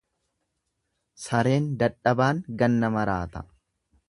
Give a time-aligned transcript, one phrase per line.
[1.25, 3.47] Sareen dadhabaan ganna maraata.